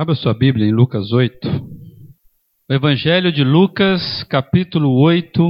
[0.00, 1.48] Abra sua Bíblia em Lucas 8.
[2.70, 5.42] O Evangelho de Lucas, capítulo 8,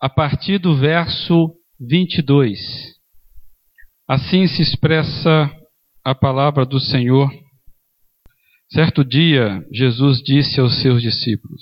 [0.00, 2.60] a partir do verso 22.
[4.08, 5.50] Assim se expressa
[6.04, 7.28] a palavra do Senhor.
[8.72, 11.60] Certo dia, Jesus disse aos seus discípulos: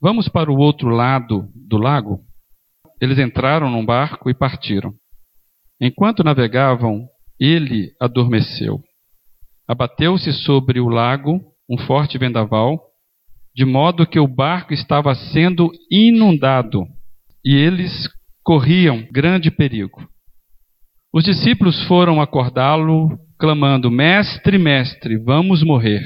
[0.00, 2.20] Vamos para o outro lado do lago?
[3.00, 4.94] Eles entraram num barco e partiram.
[5.80, 7.08] Enquanto navegavam,
[7.40, 8.80] ele adormeceu.
[9.72, 12.78] Abateu-se sobre o lago um forte vendaval,
[13.56, 16.84] de modo que o barco estava sendo inundado
[17.42, 17.90] e eles
[18.44, 20.06] corriam grande perigo.
[21.10, 26.02] Os discípulos foram acordá-lo, clamando: Mestre, mestre, vamos morrer.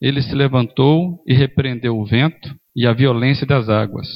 [0.00, 4.08] Ele se levantou e repreendeu o vento e a violência das águas.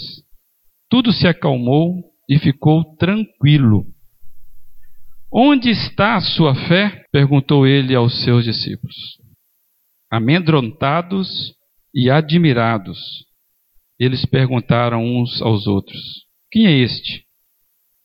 [0.90, 3.86] Tudo se acalmou e ficou tranquilo.
[5.32, 7.04] Onde está a sua fé?
[7.12, 8.96] perguntou ele aos seus discípulos.
[10.10, 11.54] Amedrontados
[11.94, 12.98] e admirados,
[13.98, 16.00] eles perguntaram uns aos outros:
[16.50, 17.26] Quem é este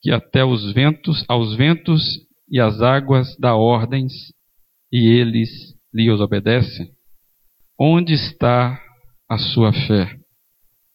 [0.01, 2.01] que até os ventos, aos ventos
[2.49, 4.11] e às águas dá ordens
[4.91, 5.49] e eles
[5.93, 6.91] lhe os obedecem?
[7.79, 8.81] Onde está
[9.29, 10.17] a sua fé?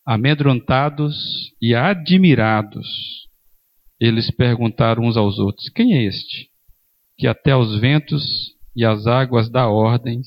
[0.07, 1.17] Amedrontados
[1.61, 3.28] e admirados,
[4.01, 6.49] eles perguntaram uns aos outros: Quem é este?
[7.17, 8.25] Que até os ventos
[8.75, 10.27] e as águas dá ordens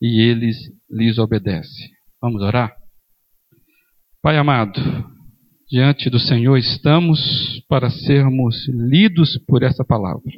[0.00, 0.56] e eles
[0.88, 1.90] lhes obedecem.
[2.20, 2.74] Vamos orar?
[4.22, 4.80] Pai amado,
[5.68, 10.32] diante do Senhor estamos para sermos lidos por essa palavra.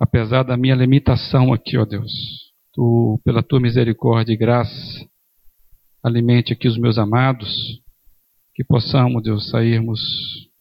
[0.00, 2.12] Apesar da minha limitação aqui, ó Deus,
[2.72, 5.06] tu, pela tua misericórdia e graça,
[6.02, 7.80] alimente aqui os meus amados,
[8.54, 10.00] que possamos, Deus, sairmos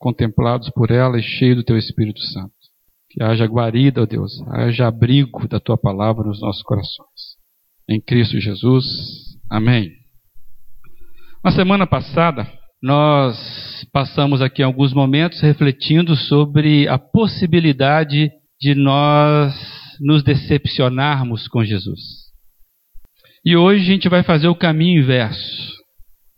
[0.02, 2.52] contemplados por ela e cheios do teu Espírito Santo.
[3.10, 7.38] Que haja guarida, ó Deus, haja abrigo da tua palavra nos nossos corações.
[7.88, 8.86] Em Cristo Jesus.
[9.50, 9.92] Amém.
[11.44, 19.54] Na semana passada, nós passamos aqui alguns momentos refletindo sobre a possibilidade de nós
[20.00, 22.00] nos decepcionarmos com Jesus.
[23.46, 25.72] E hoje a gente vai fazer o caminho inverso.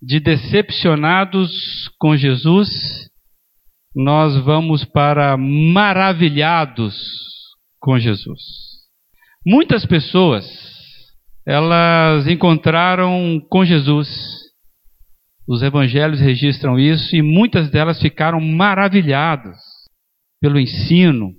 [0.02, 3.13] De decepcionados com Jesus
[3.96, 6.96] nós vamos para maravilhados
[7.80, 8.42] com Jesus.
[9.46, 10.46] Muitas pessoas,
[11.46, 14.10] elas encontraram com Jesus.
[15.48, 19.58] Os evangelhos registram isso e muitas delas ficaram maravilhadas
[20.40, 21.32] pelo ensino,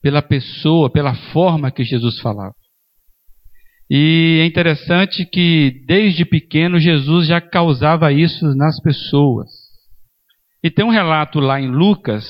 [0.00, 2.54] pela pessoa, pela forma que Jesus falava.
[3.90, 9.48] E é interessante que desde pequeno Jesus já causava isso nas pessoas.
[10.62, 12.26] E tem um relato lá em Lucas,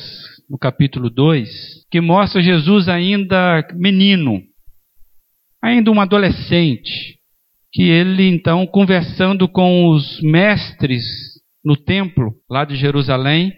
[0.51, 4.43] no capítulo 2, que mostra Jesus ainda menino,
[5.63, 7.17] ainda um adolescente,
[7.73, 11.05] que ele então conversando com os mestres
[11.65, 13.51] no templo lá de Jerusalém,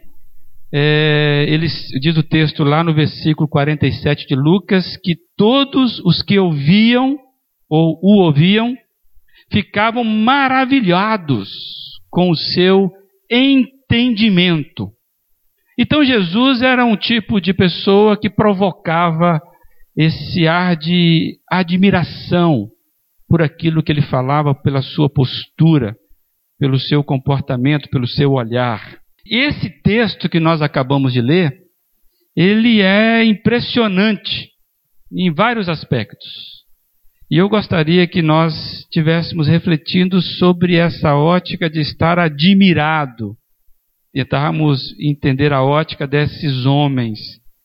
[0.72, 1.66] é, ele
[2.00, 7.18] diz o texto lá no versículo 47 de Lucas que todos os que ouviam
[7.68, 8.76] ou o ouviam
[9.50, 11.48] ficavam maravilhados
[12.08, 12.88] com o seu
[13.28, 14.90] entendimento entendimento.
[15.76, 19.40] Então Jesus era um tipo de pessoa que provocava
[19.96, 22.68] esse ar de admiração
[23.28, 25.96] por aquilo que ele falava, pela sua postura,
[26.58, 28.98] pelo seu comportamento, pelo seu olhar.
[29.26, 31.52] Esse texto que nós acabamos de ler,
[32.36, 34.50] ele é impressionante
[35.12, 36.28] em vários aspectos.
[37.30, 43.36] E eu gostaria que nós estivéssemos refletindo sobre essa ótica de estar admirado
[44.12, 47.18] tentarmos entender a ótica desses homens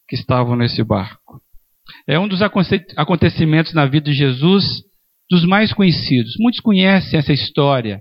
[0.08, 1.42] que estavam nesse barco.
[2.08, 4.64] É um dos acontecimentos na vida de Jesus
[5.30, 6.36] dos mais conhecidos.
[6.40, 8.00] Muitos conhecem essa história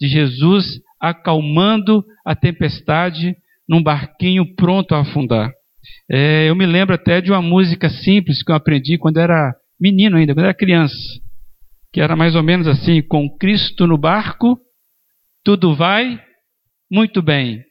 [0.00, 3.34] de Jesus acalmando a tempestade
[3.68, 5.50] num barquinho pronto a afundar.
[6.10, 10.16] É, eu me lembro até de uma música simples que eu aprendi quando era menino
[10.16, 10.96] ainda, quando era criança,
[11.92, 14.58] que era mais ou menos assim: com Cristo no barco,
[15.44, 16.20] tudo vai
[16.90, 17.62] muito bem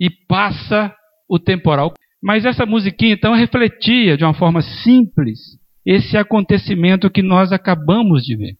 [0.00, 0.94] e passa
[1.28, 1.92] o temporal.
[2.22, 5.38] Mas essa musiquinha então refletia de uma forma simples
[5.84, 8.54] esse acontecimento que nós acabamos de ver.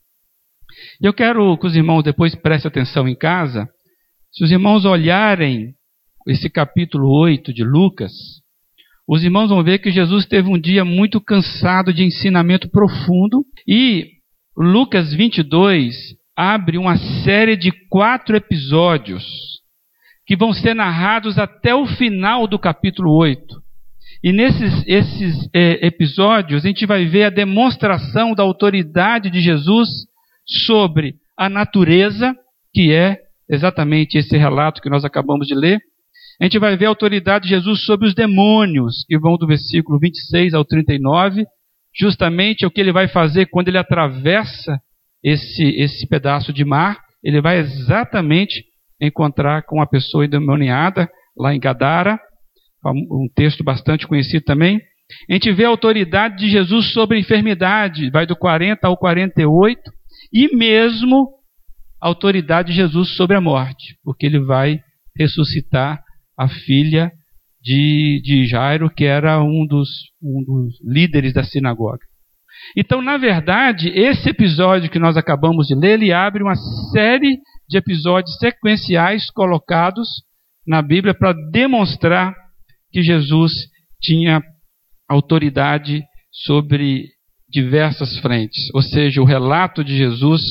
[1.01, 3.69] Eu quero que os irmãos depois prestem atenção em casa.
[4.33, 5.75] Se os irmãos olharem
[6.27, 8.13] esse capítulo 8 de Lucas,
[9.09, 14.07] os irmãos vão ver que Jesus teve um dia muito cansado de ensinamento profundo e
[14.57, 15.97] Lucas 22
[16.37, 19.60] abre uma série de quatro episódios
[20.31, 23.45] que vão ser narrados até o final do capítulo 8.
[24.23, 29.89] E nesses esses, é, episódios, a gente vai ver a demonstração da autoridade de Jesus
[30.47, 32.33] sobre a natureza,
[32.73, 33.19] que é
[33.51, 35.81] exatamente esse relato que nós acabamos de ler.
[36.41, 39.99] A gente vai ver a autoridade de Jesus sobre os demônios, que vão do versículo
[39.99, 41.45] 26 ao 39,
[41.93, 44.79] justamente o que ele vai fazer quando ele atravessa
[45.25, 48.70] esse, esse pedaço de mar, ele vai exatamente
[49.01, 52.19] encontrar com a pessoa endemoniada lá em Gadara,
[52.85, 54.81] um texto bastante conhecido também.
[55.29, 59.81] A gente vê a autoridade de Jesus sobre a enfermidade, vai do 40 ao 48,
[60.33, 61.29] e mesmo
[62.01, 64.81] a autoridade de Jesus sobre a morte, porque ele vai
[65.17, 66.03] ressuscitar
[66.39, 67.13] a filha
[67.61, 69.89] de, de Jairo, que era um dos,
[70.23, 72.10] um dos líderes da sinagoga.
[72.77, 76.57] Então, na verdade, esse episódio que nós acabamos de ler, ele abre uma
[76.93, 80.09] série de episódios sequenciais colocados
[80.67, 82.35] na Bíblia para demonstrar
[82.93, 83.53] que Jesus
[84.01, 84.43] tinha
[85.09, 86.03] autoridade
[86.33, 87.07] sobre
[87.49, 88.73] diversas frentes.
[88.75, 90.43] Ou seja, o relato de Jesus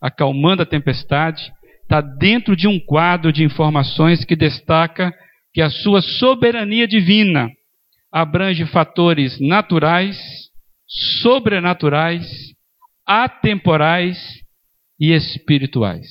[0.00, 1.52] acalmando a tempestade
[1.82, 5.12] está dentro de um quadro de informações que destaca
[5.52, 7.48] que a sua soberania divina
[8.10, 10.18] abrange fatores naturais,
[10.92, 12.26] sobrenaturais,
[13.06, 14.18] atemporais
[15.00, 16.06] e espirituais.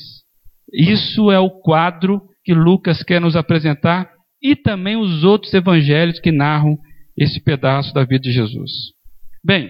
[0.74, 4.10] Isso é o quadro que Lucas quer nos apresentar
[4.42, 6.78] e também os outros evangelhos que narram
[7.18, 8.72] esse pedaço da vida de Jesus.
[9.44, 9.70] Bem,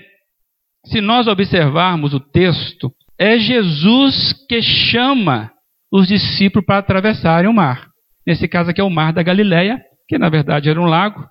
[0.85, 5.51] se nós observarmos o texto, é Jesus que chama
[5.91, 7.87] os discípulos para atravessarem o mar.
[8.25, 11.27] Nesse caso aqui é o mar da Galileia, que na verdade era um lago,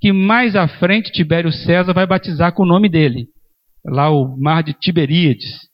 [0.00, 3.26] que mais à frente Tibério César vai batizar com o nome dele,
[3.84, 5.68] lá o mar de Tiberíades.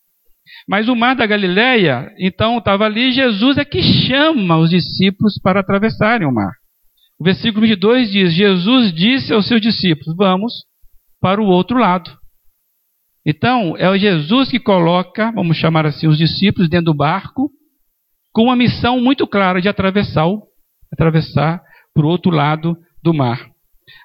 [0.69, 5.61] Mas o mar da Galileia, então estava ali, Jesus é que chama os discípulos para
[5.61, 6.53] atravessarem o mar.
[7.19, 10.53] O versículo 22 diz: Jesus disse aos seus discípulos: Vamos
[11.21, 12.11] para o outro lado.
[13.25, 17.51] Então, é Jesus que coloca, vamos chamar assim, os discípulos dentro do barco,
[18.33, 20.43] com uma missão muito clara de atravessar, o,
[20.93, 21.61] atravessar
[21.93, 23.56] para o outro lado do mar.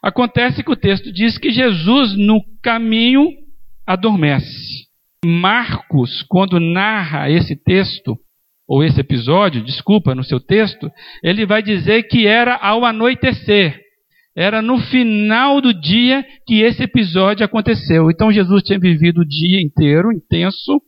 [0.03, 3.27] Acontece que o texto diz que Jesus, no caminho,
[3.85, 4.87] adormece.
[5.25, 8.17] Marcos, quando narra esse texto,
[8.67, 10.89] ou esse episódio, desculpa, no seu texto,
[11.21, 13.77] ele vai dizer que era ao anoitecer.
[14.33, 18.09] Era no final do dia que esse episódio aconteceu.
[18.09, 20.81] Então Jesus tinha vivido o dia inteiro, intenso.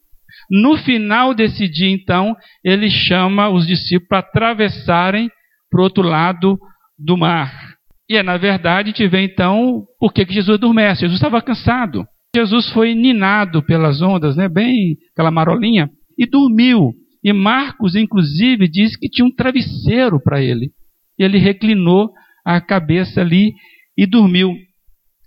[0.50, 5.30] No final desse dia, então, ele chama os discípulos para atravessarem
[5.70, 6.58] para o outro lado
[6.98, 7.73] do mar.
[8.14, 11.02] E é, na verdade, gente vê então por que Jesus adormece.
[11.02, 12.06] Jesus estava cansado.
[12.36, 14.48] Jesus foi ninado pelas ondas, né?
[14.48, 16.92] bem aquela marolinha, e dormiu.
[17.24, 20.70] E Marcos, inclusive, diz que tinha um travesseiro para ele.
[21.18, 22.12] E ele reclinou
[22.46, 23.54] a cabeça ali
[23.98, 24.54] e dormiu,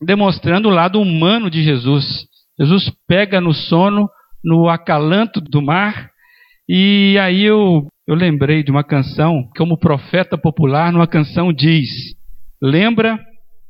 [0.00, 2.24] demonstrando o lado humano de Jesus.
[2.56, 4.08] Jesus pega no sono,
[4.44, 6.08] no acalanto do mar,
[6.68, 12.15] e aí eu, eu lembrei de uma canção, como profeta popular, numa canção diz:
[12.60, 13.18] Lembra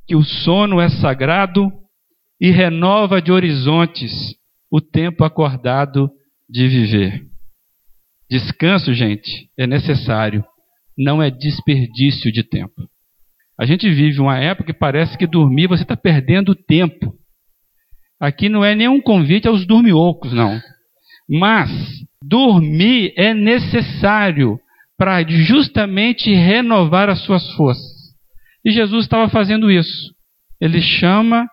[0.06, 1.72] que o sono é sagrado
[2.40, 4.12] e renova de horizontes
[4.70, 6.10] o tempo acordado
[6.48, 7.26] de viver.
[8.30, 10.44] Descanso, gente, é necessário,
[10.96, 12.88] não é desperdício de tempo.
[13.58, 17.14] A gente vive uma época que parece que dormir você está perdendo tempo.
[18.20, 20.60] Aqui não é nenhum convite aos dormiocos, não.
[21.28, 21.70] Mas
[22.22, 24.58] dormir é necessário
[24.96, 27.95] para justamente renovar as suas forças.
[28.66, 30.12] E Jesus estava fazendo isso.
[30.60, 31.46] Ele chama,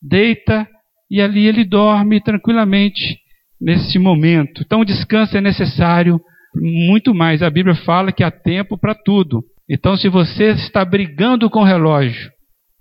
[0.00, 0.66] deita
[1.10, 3.18] e ali ele dorme tranquilamente
[3.60, 4.62] nesse momento.
[4.64, 6.18] Então, o descanso é necessário
[6.54, 7.42] muito mais.
[7.42, 9.44] A Bíblia fala que há tempo para tudo.
[9.68, 12.30] Então, se você está brigando com o relógio,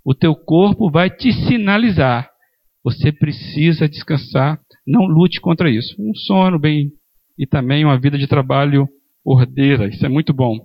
[0.05, 2.29] o teu corpo vai te sinalizar.
[2.81, 4.57] Você precisa descansar.
[4.87, 5.93] Não lute contra isso.
[5.99, 6.91] Um sono bem
[7.37, 8.87] e também uma vida de trabalho
[9.25, 9.89] ordeira.
[9.89, 10.59] Isso é muito bom.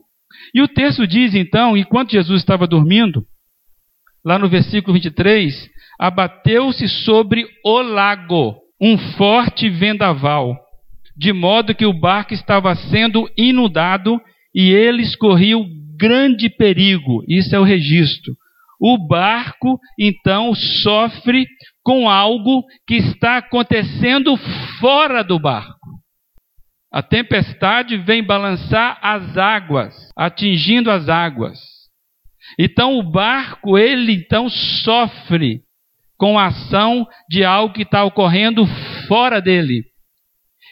[0.54, 3.24] E o texto diz então, enquanto Jesus estava dormindo,
[4.24, 5.68] lá no versículo 23,
[5.98, 10.56] abateu-se sobre o lago um forte vendaval,
[11.16, 14.20] de modo que o barco estava sendo inundado
[14.54, 15.66] e eles corriam
[15.98, 17.22] grande perigo.
[17.28, 18.34] Isso é o registro.
[18.80, 21.46] O barco, então, sofre
[21.84, 24.34] com algo que está acontecendo
[24.80, 25.79] fora do barco.
[26.92, 31.58] A tempestade vem balançar as águas, atingindo as águas.
[32.58, 35.60] Então o barco, ele então sofre
[36.18, 38.66] com a ação de algo que está ocorrendo
[39.06, 39.84] fora dele.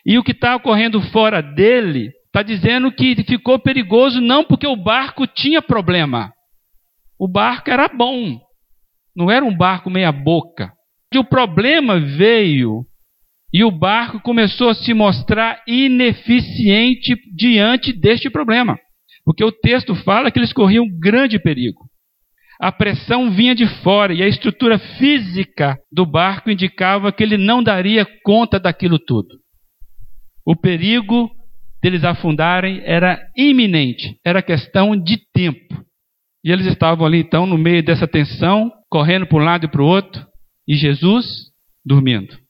[0.04, 4.76] E o que está ocorrendo fora dele está dizendo que ficou perigoso não porque o
[4.76, 6.32] barco tinha problema.
[7.18, 8.38] O barco era bom.
[9.16, 10.72] Não era um barco meia-boca.
[11.16, 12.84] O problema veio
[13.52, 18.78] e o barco começou a se mostrar ineficiente diante deste problema.
[19.24, 21.88] Porque o texto fala que eles corriam grande perigo.
[22.60, 27.62] A pressão vinha de fora e a estrutura física do barco indicava que ele não
[27.62, 29.28] daria conta daquilo tudo.
[30.44, 31.30] O perigo
[31.82, 35.84] deles afundarem era iminente, era questão de tempo.
[36.44, 39.82] E eles estavam ali então no meio dessa tensão, correndo para um lado e para
[39.82, 40.26] o outro,
[40.66, 41.26] e Jesus
[41.84, 42.47] dormindo.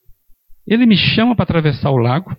[0.69, 2.37] Ele me chama para atravessar o lago,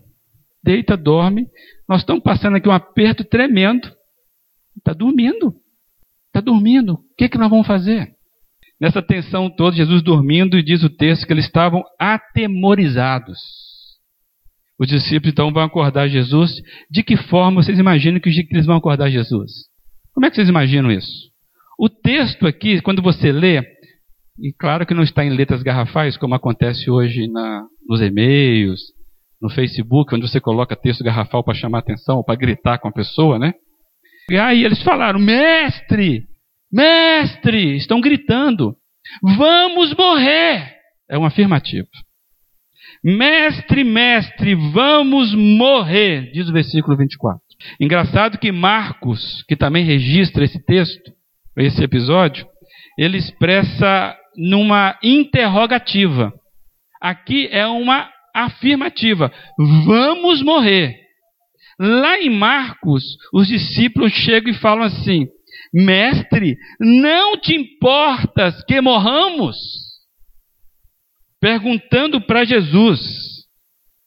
[0.64, 1.48] deita, dorme.
[1.88, 3.90] Nós estamos passando aqui um aperto tremendo.
[4.78, 5.56] Está dormindo.
[6.28, 6.94] Está dormindo.
[6.94, 8.08] O que, que nós vamos fazer?
[8.80, 13.38] Nessa tensão toda, Jesus dormindo, e diz o texto que eles estavam atemorizados.
[14.80, 16.52] Os discípulos então vão acordar Jesus.
[16.90, 19.52] De que forma vocês imaginam que eles vão acordar Jesus?
[20.14, 21.30] Como é que vocês imaginam isso?
[21.78, 23.60] O texto aqui, quando você lê,
[24.38, 28.80] e claro que não está em letras garrafais, como acontece hoje na, nos e-mails,
[29.42, 33.40] no Facebook, onde você coloca texto garrafal para chamar atenção, para gritar com a pessoa,
[33.40, 33.54] né?
[34.30, 36.26] E aí eles falaram: Mestre,
[36.72, 38.76] mestre, estão gritando,
[39.24, 40.78] vamos morrer.
[41.10, 41.88] É um afirmativo.
[43.04, 47.40] Mestre, mestre, vamos morrer, diz o versículo 24.
[47.80, 51.12] Engraçado que Marcos, que também registra esse texto,
[51.58, 52.46] esse episódio,
[52.98, 56.34] ele expressa numa interrogativa.
[57.02, 60.98] Aqui é uma afirmativa: vamos morrer.
[61.80, 63.04] Lá em Marcos,
[63.34, 65.28] os discípulos chegam e falam assim:
[65.74, 69.56] Mestre, não te importas que morramos?
[71.40, 73.00] Perguntando para Jesus.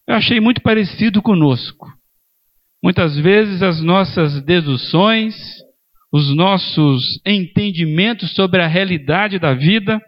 [0.07, 1.87] Eu achei muito parecido conosco.
[2.83, 5.35] Muitas vezes as nossas deduções,
[6.13, 10.01] os nossos entendimentos sobre a realidade da vida,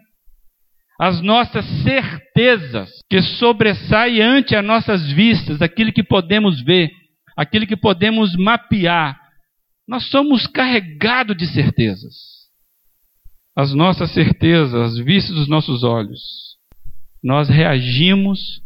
[0.99, 6.89] as nossas certezas que sobressaem ante as nossas vistas, aquilo que podemos ver,
[7.35, 9.19] aquilo que podemos mapear.
[9.87, 12.13] Nós somos carregados de certezas.
[13.55, 16.19] As nossas certezas, as vistas dos nossos olhos.
[17.23, 18.61] Nós reagimos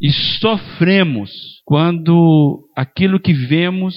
[0.00, 0.10] e
[0.40, 1.30] sofremos
[1.64, 3.94] quando aquilo que vemos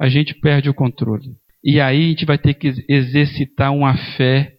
[0.00, 1.36] a gente perde o controle.
[1.64, 4.57] E aí a gente vai ter que exercitar uma fé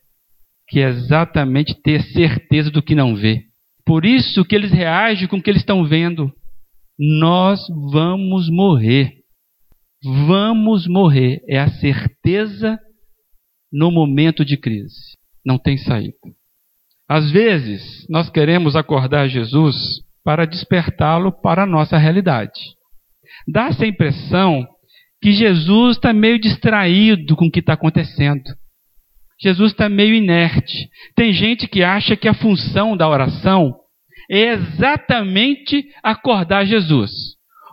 [0.70, 3.44] que é exatamente ter certeza do que não vê.
[3.86, 6.32] Por isso que eles reagem com o que eles estão vendo.
[6.98, 7.60] Nós
[7.92, 9.14] vamos morrer.
[10.04, 11.42] Vamos morrer.
[11.50, 12.80] É a certeza
[13.72, 15.18] no momento de crise.
[15.44, 16.14] Não tem saída.
[17.10, 19.76] Às vezes, nós queremos acordar Jesus
[20.24, 22.60] para despertá-lo para a nossa realidade.
[23.48, 24.68] Dá essa impressão
[25.20, 28.44] que Jesus está meio distraído com o que está acontecendo.
[29.42, 30.90] Jesus está meio inerte.
[31.16, 33.76] Tem gente que acha que a função da oração
[34.30, 37.12] é exatamente acordar Jesus,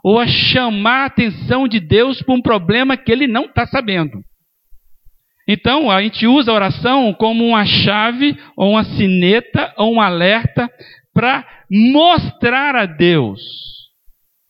[0.03, 4.23] ou a chamar a atenção de Deus para um problema que ele não está sabendo.
[5.49, 10.69] Então, a gente usa a oração como uma chave, ou uma sineta, ou um alerta
[11.13, 13.41] para mostrar a Deus.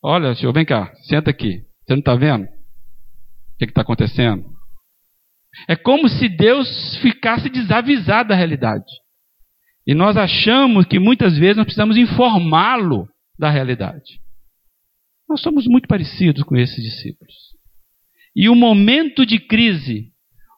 [0.02, 1.62] Olha, senhor, vem cá, senta aqui.
[1.85, 2.44] Você não está vendo?
[2.44, 4.55] O que está acontecendo?
[5.68, 8.84] É como se Deus ficasse desavisado da realidade.
[9.86, 13.08] E nós achamos que muitas vezes nós precisamos informá-lo
[13.38, 14.20] da realidade.
[15.28, 17.34] Nós somos muito parecidos com esses discípulos.
[18.34, 20.12] E o momento de crise,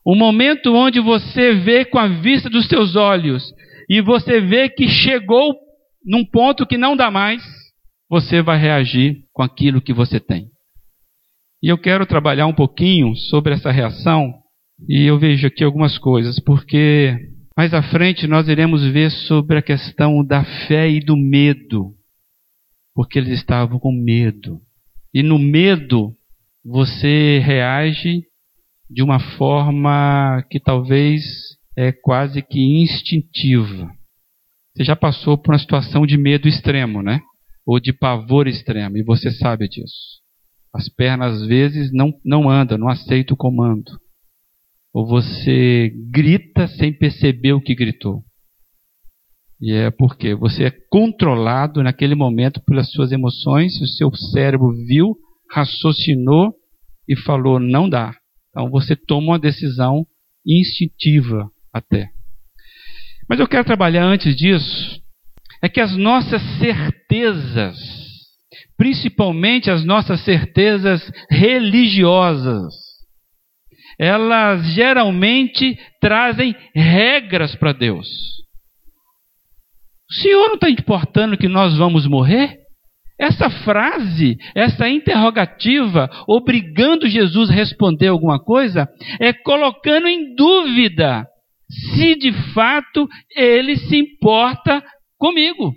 [0.05, 3.53] o momento onde você vê com a vista dos seus olhos
[3.89, 5.55] e você vê que chegou
[6.05, 7.43] num ponto que não dá mais,
[8.09, 10.49] você vai reagir com aquilo que você tem.
[11.63, 14.33] E eu quero trabalhar um pouquinho sobre essa reação
[14.87, 17.17] e eu vejo aqui algumas coisas, porque
[17.57, 21.95] mais à frente nós iremos ver sobre a questão da fé e do medo,
[22.95, 24.61] porque eles estavam com medo.
[25.13, 26.13] E no medo
[26.65, 28.23] você reage
[28.89, 31.25] de uma forma que talvez
[31.77, 33.91] é quase que instintiva.
[34.77, 37.21] Você já passou por uma situação de medo extremo, né?
[37.67, 40.21] Ou de pavor extremo, e você sabe disso.
[40.73, 43.91] As pernas às vezes não, não andam, não aceitam o comando
[44.99, 48.25] ou você grita sem perceber o que gritou.
[49.61, 55.17] E é porque você é controlado naquele momento pelas suas emoções, o seu cérebro viu,
[55.53, 56.53] raciocinou
[57.09, 58.13] e falou: não dá.
[58.51, 60.05] Então você toma uma decisão
[60.45, 62.09] instintiva até.
[63.29, 65.01] Mas eu quero trabalhar antes disso,
[65.63, 67.79] é que as nossas certezas,
[68.77, 72.88] principalmente as nossas certezas religiosas,
[73.99, 78.07] elas geralmente trazem regras para Deus.
[80.11, 82.57] O Senhor não está importando que nós vamos morrer?
[83.21, 88.89] Essa frase, essa interrogativa, obrigando Jesus a responder alguma coisa,
[89.19, 91.27] é colocando em dúvida
[91.69, 94.83] se de fato ele se importa
[95.19, 95.75] comigo.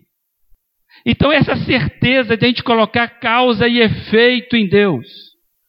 [1.06, 5.08] Então, essa certeza de a gente colocar causa e efeito em Deus.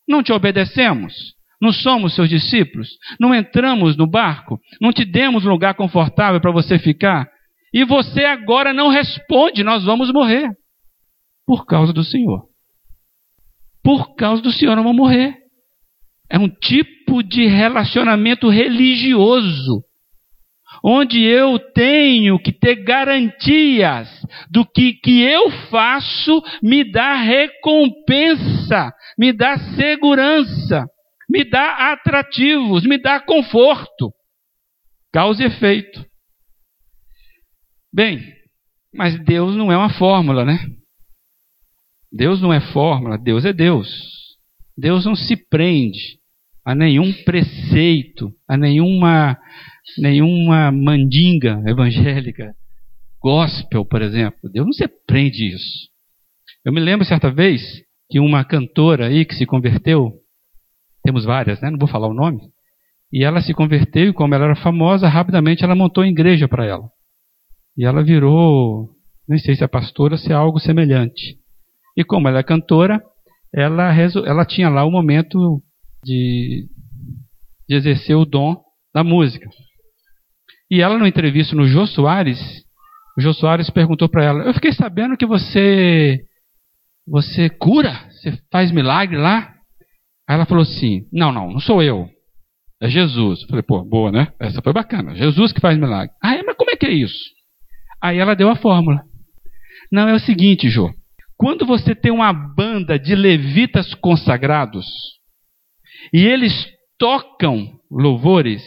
[0.07, 1.32] Não te obedecemos?
[1.63, 2.89] Não somos seus discípulos?
[3.21, 4.59] Não entramos no barco?
[4.81, 7.29] Não te demos um lugar confortável para você ficar?
[7.73, 10.51] E você agora não responde, nós vamos morrer.
[11.47, 12.43] Por causa do Senhor.
[13.81, 15.37] Por causa do Senhor, não vão morrer.
[16.29, 19.85] É um tipo de relacionamento religioso,
[20.85, 24.09] onde eu tenho que ter garantias
[24.51, 30.87] do que, que eu faço me dá recompensa, me dá segurança,
[31.33, 34.13] me dá atrativos, me dá conforto.
[35.11, 36.05] Causa e efeito.
[37.91, 38.21] Bem,
[38.95, 40.59] mas Deus não é uma fórmula, né?
[42.13, 43.89] Deus não é fórmula, Deus é Deus.
[44.77, 46.19] Deus não se prende
[46.67, 49.39] a nenhum preceito, a nenhuma,
[49.99, 52.55] nenhuma mandinga evangélica,
[53.23, 54.51] gospel, por exemplo.
[54.53, 55.89] Deus não se prende isso.
[56.63, 57.63] Eu me lembro certa vez
[58.11, 60.22] que uma cantora aí que se converteu,
[61.03, 61.71] temos várias, né?
[61.71, 62.41] Não vou falar o nome.
[63.13, 66.65] E ela se converteu e como ela era famosa, rapidamente ela montou uma igreja para
[66.65, 66.89] ela.
[67.77, 68.91] E ela virou,
[69.29, 71.37] nem sei se é pastora, se é algo semelhante.
[71.97, 73.03] E como ela é cantora,
[73.55, 75.63] ela, ela tinha lá o momento
[76.05, 76.67] de,
[77.69, 78.57] de exercer o dom
[78.95, 79.49] da música.
[80.71, 82.39] E ela, numa entrevista no Jô Soares,
[83.17, 86.25] o Jô Soares perguntou para ela: Eu fiquei sabendo que você
[87.07, 89.52] você cura, você faz milagre lá.
[90.29, 92.09] Aí ela falou assim: Não, não, não sou eu.
[92.83, 93.43] É Jesus.
[93.43, 94.33] Eu falei, pô, boa, né?
[94.41, 95.15] Essa foi bacana.
[95.15, 96.13] Jesus que faz milagre.
[96.21, 97.31] Ah, mas como é que é isso?
[98.03, 99.05] Aí ela deu a fórmula.
[99.91, 100.91] Não, é o seguinte, Jô.
[101.37, 104.87] Quando você tem uma banda de levitas consagrados
[106.13, 106.53] e eles
[106.99, 108.63] tocam louvores,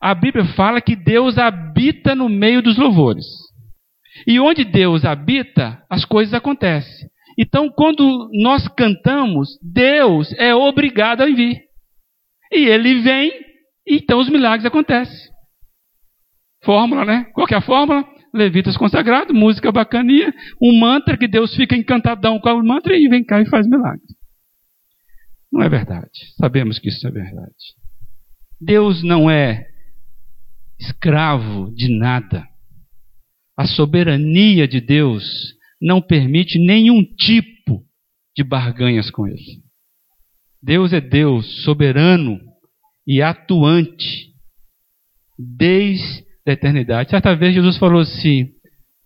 [0.00, 3.26] a Bíblia fala que Deus habita no meio dos louvores.
[4.26, 7.08] E onde Deus habita, as coisas acontecem.
[7.38, 11.62] Então, quando nós cantamos, Deus é obrigado a vir.
[12.52, 13.32] E ele vem,
[13.86, 15.32] e então os milagres acontecem.
[16.62, 17.24] Fórmula, né?
[17.34, 18.04] Qual é a fórmula?
[18.34, 23.24] levitas consagrados, música bacaninha, um mantra que Deus fica encantadão com o mantra e vem
[23.24, 24.02] cá e faz milagre.
[25.52, 26.10] Não é verdade.
[26.36, 27.54] Sabemos que isso é verdade.
[28.60, 29.64] Deus não é
[30.80, 32.44] escravo de nada.
[33.56, 37.84] A soberania de Deus não permite nenhum tipo
[38.36, 39.62] de barganhas com Ele.
[40.62, 42.40] Deus é Deus soberano
[43.06, 44.32] e atuante
[45.38, 47.10] desde da eternidade.
[47.10, 48.48] Certa vez Jesus falou assim: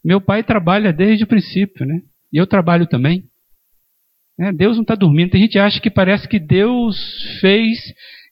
[0.04, 2.00] Meu pai trabalha desde o princípio, né?
[2.33, 3.24] E eu trabalho também.
[4.40, 5.31] É, Deus não está dormindo.
[5.31, 6.96] Tem gente que acha que parece que Deus
[7.40, 7.78] fez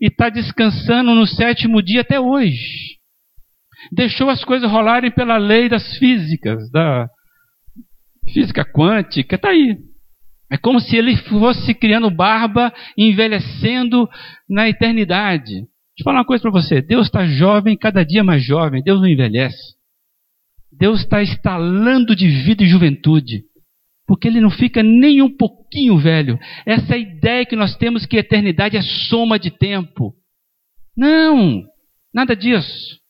[0.01, 2.96] e está descansando no sétimo dia até hoje.
[3.92, 7.09] Deixou as coisas rolarem pela lei das físicas, da
[8.33, 9.77] física quântica, está aí.
[10.51, 14.09] É como se ele fosse criando barba, envelhecendo
[14.49, 15.55] na eternidade.
[15.55, 16.81] Deixa eu falar uma coisa para você.
[16.81, 18.83] Deus está jovem, cada dia mais jovem.
[18.83, 19.75] Deus não envelhece.
[20.71, 23.45] Deus está estalando de vida e juventude.
[24.07, 26.39] Porque ele não fica nem um pouquinho velho.
[26.65, 30.15] Essa é ideia que nós temos que a eternidade é soma de tempo.
[30.97, 31.65] Não,
[32.15, 33.01] nada disso.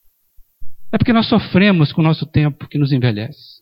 [0.92, 3.55] É porque nós sofremos com o nosso tempo que nos envelhece.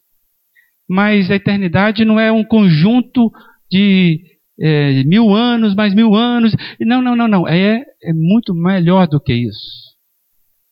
[0.88, 3.30] Mas a eternidade não é um conjunto
[3.70, 4.20] de
[4.60, 6.54] é, mil anos, mais mil anos.
[6.80, 7.48] Não, não, não, não.
[7.48, 9.94] É, é muito melhor do que isso.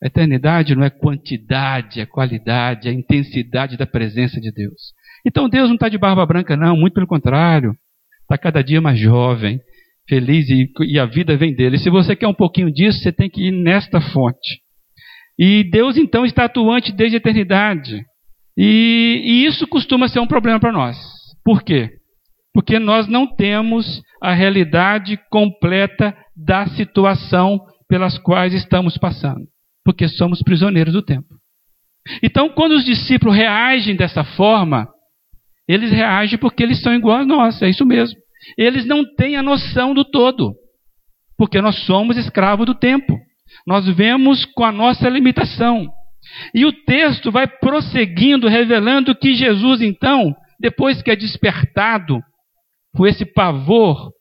[0.03, 4.93] A eternidade não é quantidade, é qualidade, é intensidade da presença de Deus.
[5.25, 7.73] Então Deus não está de barba branca, não, muito pelo contrário.
[8.23, 9.61] Está cada dia mais jovem,
[10.09, 11.79] feliz e, e a vida vem dele.
[11.79, 14.61] Se você quer um pouquinho disso, você tem que ir nesta fonte.
[15.39, 18.05] E Deus então está atuante desde a eternidade.
[18.57, 20.97] E, e isso costuma ser um problema para nós.
[21.45, 22.03] Por quê?
[22.53, 29.47] porque nós não temos a realidade completa da situação pelas quais estamos passando,
[29.85, 31.27] porque somos prisioneiros do tempo.
[32.23, 34.89] Então, quando os discípulos reagem dessa forma,
[35.69, 38.19] eles reagem porque eles são igual a nós, é isso mesmo.
[38.59, 40.55] Eles não têm a noção do todo,
[41.39, 43.17] porque nós somos escravos do tempo.
[43.67, 45.89] Nós vemos com a nossa limitação.
[46.55, 52.21] E o texto vai prosseguindo, revelando que Jesus, então, depois que é despertado
[52.95, 54.13] com esse pavor.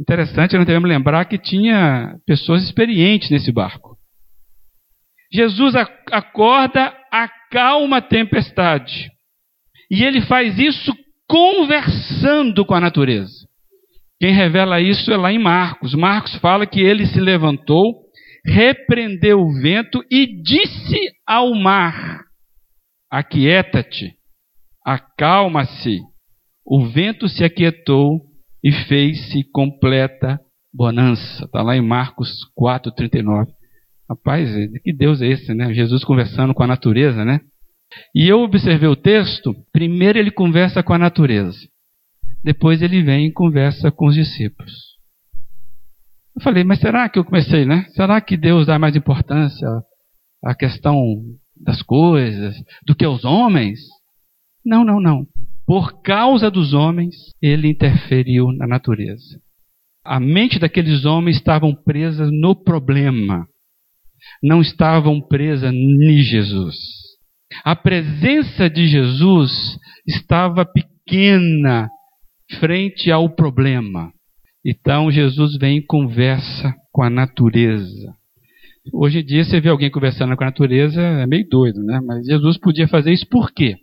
[0.00, 3.96] Interessante, nós devemos lembrar que tinha pessoas experientes nesse barco.
[5.32, 5.74] Jesus
[6.10, 9.10] acorda acalma a tempestade.
[9.90, 10.94] E ele faz isso
[11.26, 13.46] conversando com a natureza.
[14.20, 15.94] Quem revela isso é lá em Marcos.
[15.94, 17.94] Marcos fala que ele se levantou,
[18.44, 22.24] repreendeu o vento e disse ao mar:
[23.10, 24.14] Aquieta-te,
[24.84, 26.00] acalma-se.
[26.64, 28.20] O vento se aquietou
[28.62, 30.38] e fez-se completa
[30.72, 31.44] bonança.
[31.44, 33.46] Está lá em Marcos 4,39.
[34.08, 34.48] Rapaz,
[34.82, 35.72] que Deus é esse, né?
[35.72, 37.40] Jesus conversando com a natureza, né?
[38.14, 41.58] E eu observei o texto, primeiro ele conversa com a natureza.
[42.42, 44.87] Depois ele vem e conversa com os discípulos.
[46.38, 47.84] Eu falei, mas será que eu comecei, né?
[47.96, 49.66] Será que Deus dá mais importância
[50.44, 50.96] à questão
[51.60, 52.54] das coisas
[52.86, 53.80] do que aos homens?
[54.64, 55.26] Não, não, não.
[55.66, 59.40] Por causa dos homens, ele interferiu na natureza.
[60.04, 63.44] A mente daqueles homens estavam presas no problema,
[64.40, 66.76] não estavam presas em Jesus.
[67.64, 71.88] A presença de Jesus estava pequena
[72.60, 74.12] frente ao problema.
[74.64, 78.14] Então Jesus vem e conversa com a natureza.
[78.92, 82.00] Hoje em dia você vê alguém conversando com a natureza, é meio doido, né?
[82.04, 83.76] Mas Jesus podia fazer isso por quê?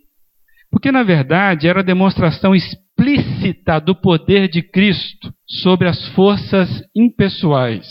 [0.70, 7.86] Porque na verdade era a demonstração explícita do poder de Cristo sobre as forças impessoais.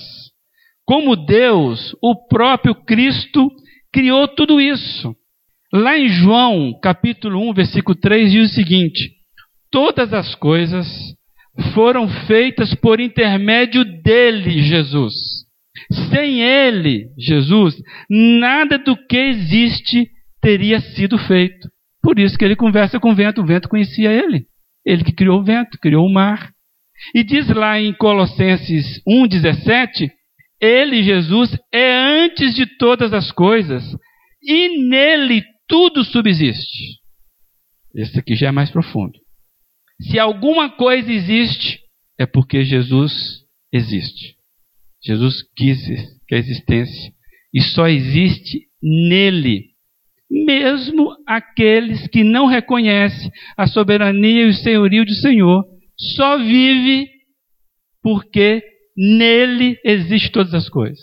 [0.85, 3.49] Como Deus, o próprio Cristo
[3.91, 5.15] criou tudo isso.
[5.73, 9.11] Lá em João, capítulo 1, versículo 3, diz o seguinte:
[9.71, 10.87] Todas as coisas
[11.73, 15.13] foram feitas por intermédio dele, Jesus.
[16.09, 17.75] Sem ele, Jesus,
[18.09, 20.09] nada do que existe
[20.41, 21.69] teria sido feito.
[22.01, 24.45] Por isso que ele conversa com o vento, o vento conhecia ele.
[24.85, 26.51] Ele que criou o vento, criou o mar.
[27.13, 30.09] E diz lá em Colossenses 1,17:
[30.61, 33.83] Ele, Jesus, é antes de todas as coisas,
[34.41, 36.99] e nele tudo subsiste.
[37.95, 39.24] Esse aqui já é mais profundo.
[40.01, 41.79] Se alguma coisa existe,
[42.19, 44.35] é porque Jesus existe.
[45.03, 45.79] Jesus quis
[46.27, 47.13] que a existência.
[47.53, 49.75] E só existe nele.
[50.29, 55.63] Mesmo aqueles que não reconhecem a soberania e o senhorio do Senhor,
[55.97, 57.09] só vive
[58.01, 58.61] porque
[58.97, 60.99] nele existe todas as coisas.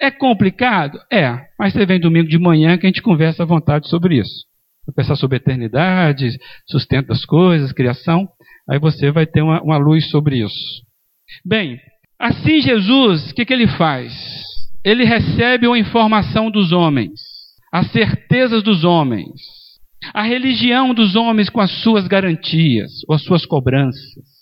[0.00, 0.98] É complicado?
[1.10, 4.44] É, mas você vem domingo de manhã que a gente conversa à vontade sobre isso.
[4.94, 8.28] Pensar sobre eternidade, sustento das coisas, criação,
[8.68, 10.84] aí você vai ter uma, uma luz sobre isso.
[11.44, 11.78] Bem,
[12.18, 14.12] assim Jesus, o que, que ele faz?
[14.84, 17.20] Ele recebe uma informação dos homens,
[17.72, 19.32] as certezas dos homens,
[20.14, 24.36] a religião dos homens com as suas garantias ou as suas cobranças.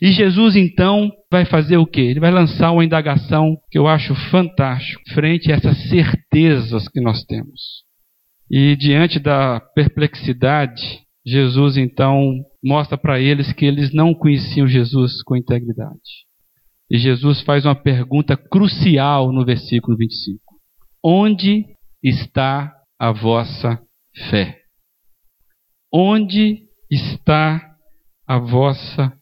[0.00, 2.00] E Jesus então vai fazer o quê?
[2.00, 7.24] Ele vai lançar uma indagação que eu acho fantástico frente a essas certezas que nós
[7.24, 7.82] temos.
[8.50, 10.82] E diante da perplexidade,
[11.24, 12.32] Jesus então
[12.64, 16.26] mostra para eles que eles não conheciam Jesus com integridade.
[16.90, 20.40] E Jesus faz uma pergunta crucial no versículo 25:
[21.04, 21.64] Onde
[22.02, 23.80] está a vossa
[24.28, 24.58] fé?
[25.92, 27.76] Onde está
[28.26, 29.12] a vossa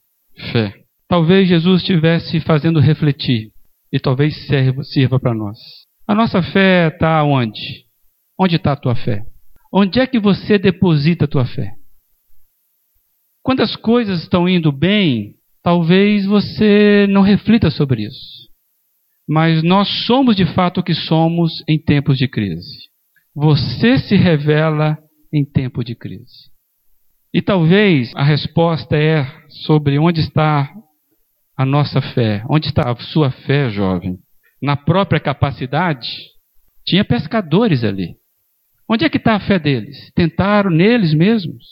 [0.52, 0.74] fé.
[1.06, 3.50] Talvez Jesus estivesse fazendo refletir
[3.92, 5.58] e talvez sirva, sirva para nós.
[6.06, 7.87] A nossa fé está onde?
[8.38, 9.24] Onde está a tua fé?
[9.72, 11.72] Onde é que você deposita a tua fé?
[13.42, 18.48] Quando as coisas estão indo bem, talvez você não reflita sobre isso.
[19.28, 22.88] Mas nós somos de fato o que somos em tempos de crise.
[23.34, 24.98] Você se revela
[25.32, 26.50] em tempo de crise.
[27.32, 29.26] E talvez a resposta é
[29.64, 30.72] sobre onde está
[31.56, 32.42] a nossa fé.
[32.48, 34.18] Onde está a sua fé, jovem?
[34.62, 36.08] Na própria capacidade?
[36.86, 38.16] Tinha pescadores ali.
[38.90, 40.10] Onde é que está a fé deles?
[40.14, 41.64] Tentaram neles mesmos.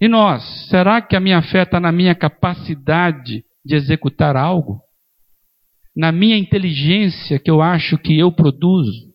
[0.00, 0.42] E nós?
[0.68, 4.80] Será que a minha fé está na minha capacidade de executar algo?
[5.96, 9.14] Na minha inteligência que eu acho que eu produzo?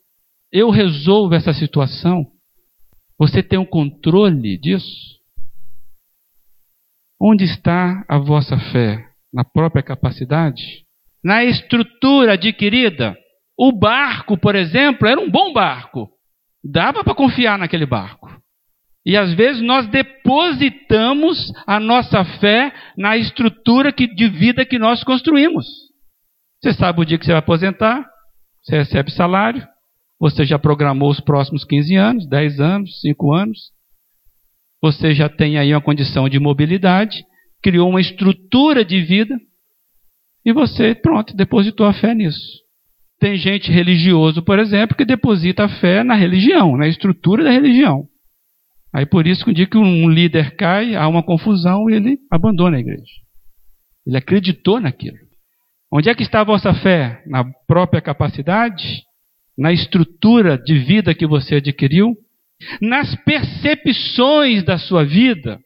[0.52, 2.26] Eu resolvo essa situação?
[3.20, 5.20] Você tem um controle disso?
[7.22, 9.08] Onde está a vossa fé?
[9.32, 10.84] Na própria capacidade?
[11.24, 13.16] Na estrutura adquirida?
[13.56, 16.10] O barco, por exemplo, era um bom barco.
[16.64, 18.30] Dava para confiar naquele barco.
[19.06, 25.04] E às vezes nós depositamos a nossa fé na estrutura que, de vida que nós
[25.04, 25.66] construímos.
[26.62, 28.08] Você sabe o dia que você vai aposentar,
[28.62, 29.68] você recebe salário,
[30.20, 33.58] você já programou os próximos 15 anos, 10 anos, 5 anos,
[34.80, 37.24] você já tem aí uma condição de mobilidade,
[37.64, 39.36] criou uma estrutura de vida
[40.46, 42.61] e você, pronto, depositou a fé nisso.
[43.22, 48.08] Tem gente religioso, por exemplo, que deposita a fé na religião, na estrutura da religião.
[48.92, 52.18] Aí por isso que um dia que um líder cai, há uma confusão e ele
[52.32, 53.14] abandona a igreja.
[54.08, 55.18] Ele acreditou naquilo.
[55.94, 57.22] Onde é que está a vossa fé?
[57.28, 59.04] Na própria capacidade?
[59.56, 62.16] Na estrutura de vida que você adquiriu?
[62.82, 65.60] Nas percepções da sua vida?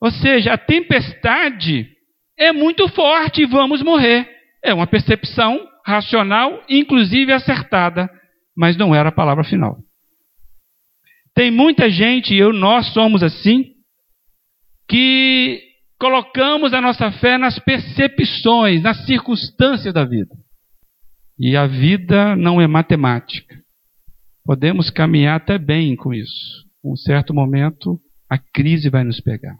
[0.00, 1.88] Ou seja, a tempestade
[2.36, 4.28] é muito forte e vamos morrer.
[4.64, 8.10] É uma percepção racional, inclusive acertada,
[8.56, 9.78] mas não era a palavra final.
[11.34, 13.72] Tem muita gente, eu nós somos assim,
[14.88, 15.62] que
[15.98, 20.34] colocamos a nossa fé nas percepções, nas circunstâncias da vida.
[21.38, 23.54] E a vida não é matemática.
[24.44, 26.64] Podemos caminhar até bem com isso.
[26.84, 29.56] Um certo momento, a crise vai nos pegar.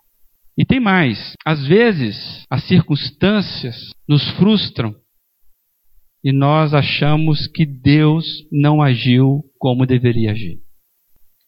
[0.56, 1.34] E tem mais.
[1.44, 3.76] Às vezes, as circunstâncias
[4.08, 4.94] nos frustram
[6.26, 10.58] e nós achamos que Deus não agiu como deveria agir.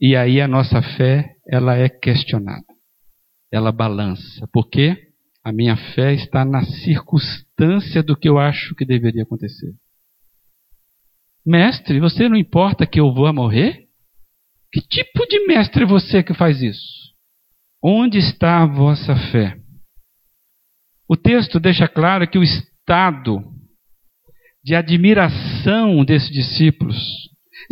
[0.00, 2.64] E aí a nossa fé, ela é questionada.
[3.50, 4.48] Ela balança.
[4.52, 4.96] Por quê?
[5.42, 9.74] A minha fé está na circunstância do que eu acho que deveria acontecer.
[11.44, 13.88] Mestre, você não importa que eu vou morrer?
[14.70, 17.16] Que tipo de mestre é você que faz isso?
[17.82, 19.58] Onde está a vossa fé?
[21.08, 23.57] O texto deixa claro que o estado
[24.64, 26.96] de admiração desses discípulos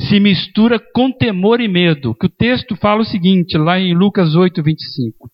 [0.00, 2.14] se mistura com temor e medo.
[2.14, 5.30] Que o texto fala o seguinte, lá em Lucas 8, 25: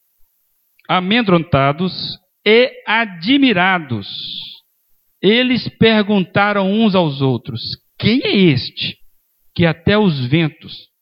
[0.88, 4.08] Amedrontados e admirados,
[5.20, 7.60] eles perguntaram uns aos outros:
[7.98, 8.96] Quem é este
[9.54, 10.92] que até os ventos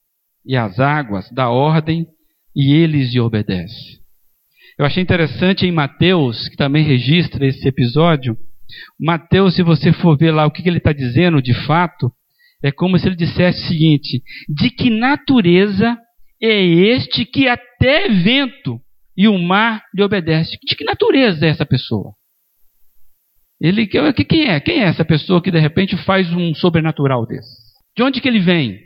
[0.44, 2.06] e as águas dá ordem
[2.54, 4.00] e eles lhe obedecem.
[4.78, 8.36] Eu achei interessante em Mateus, que também registra esse episódio.
[8.98, 12.11] Mateus, se você for ver lá o que ele está dizendo de fato,
[12.62, 15.96] é como se ele dissesse o seguinte: de que natureza
[16.40, 18.80] é este que até vento
[19.16, 20.56] e o mar lhe obedece?
[20.64, 22.14] De que natureza é essa pessoa?
[23.61, 24.59] Ele, quem é?
[24.59, 27.61] Quem é essa pessoa que de repente faz um sobrenatural desse?
[27.94, 28.78] De onde que ele vem?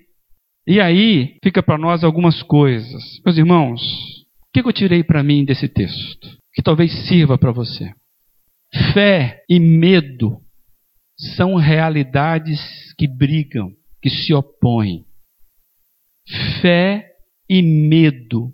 [0.66, 3.20] E aí fica para nós algumas coisas.
[3.24, 6.28] Meus irmãos, o que eu tirei para mim desse texto?
[6.52, 7.92] Que talvez sirva para você.
[8.92, 10.40] Fé e medo
[11.36, 12.60] são realidades
[12.98, 13.70] que brigam,
[14.02, 15.04] que se opõem.
[16.60, 17.06] Fé
[17.48, 18.52] e medo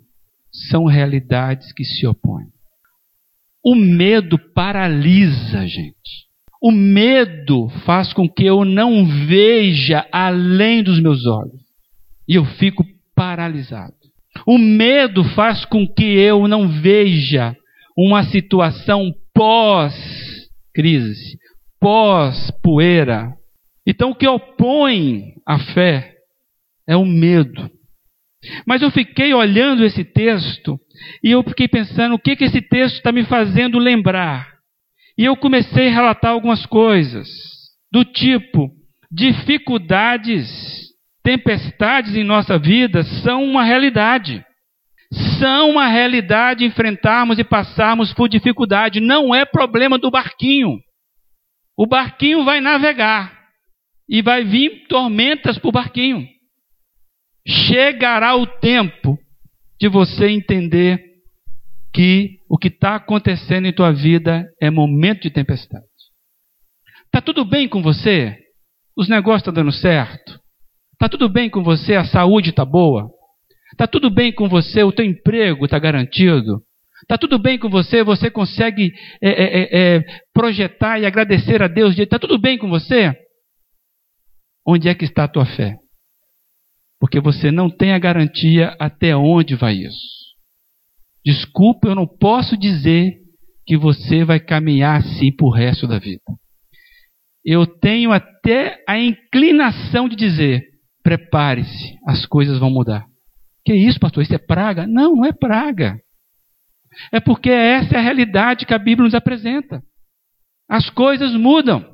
[0.69, 2.47] são realidades que se opõem.
[3.63, 6.29] O medo paralisa, gente.
[6.61, 11.61] O medo faz com que eu não veja além dos meus olhos
[12.27, 13.95] e eu fico paralisado.
[14.45, 17.55] O medo faz com que eu não veja
[17.97, 21.37] uma situação pós-crise,
[21.79, 23.33] pós-poeira.
[23.85, 26.15] Então, o que opõe a fé
[26.87, 27.69] é o medo.
[28.65, 30.79] Mas eu fiquei olhando esse texto
[31.23, 34.51] e eu fiquei pensando o que, que esse texto está me fazendo lembrar.
[35.17, 37.27] E eu comecei a relatar algumas coisas,
[37.91, 38.71] do tipo
[39.11, 40.81] dificuldades
[41.23, 44.43] Tempestades em nossa vida são uma realidade.
[45.39, 48.99] São uma realidade enfrentarmos e passarmos por dificuldade.
[48.99, 50.79] Não é problema do barquinho.
[51.77, 53.41] O barquinho vai navegar
[54.07, 56.25] e vai vir tormentas para o barquinho.
[57.45, 59.17] Chegará o tempo
[59.79, 61.03] de você entender
[61.93, 65.85] que o que está acontecendo em tua vida é momento de tempestade.
[67.05, 68.37] Está tudo bem com você?
[68.95, 70.39] Os negócios estão dando certo?
[70.93, 71.95] Está tudo bem com você?
[71.95, 73.09] A saúde está boa?
[73.81, 74.83] Está tudo bem com você?
[74.83, 76.61] O teu emprego está garantido?
[77.01, 78.03] Está tudo bem com você?
[78.03, 81.97] Você consegue é, é, é, é, projetar e agradecer a Deus?
[81.97, 83.11] Está tudo bem com você?
[84.63, 85.77] Onde é que está a tua fé?
[86.99, 89.97] Porque você não tem a garantia até onde vai isso.
[91.25, 93.15] Desculpa, eu não posso dizer
[93.65, 96.21] que você vai caminhar assim para o resto da vida.
[97.43, 100.61] Eu tenho até a inclinação de dizer:
[101.01, 103.09] prepare-se, as coisas vão mudar.
[103.65, 104.23] Que isso, pastor?
[104.23, 104.87] Isso é praga?
[104.87, 105.99] Não, não é praga.
[107.11, 109.81] É porque essa é a realidade que a Bíblia nos apresenta.
[110.69, 111.85] As coisas mudam.